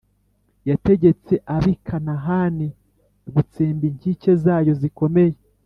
[0.69, 2.67] yategetse ab’i Kanahani
[3.33, 5.37] gutsemba inkike zayo zikomeye.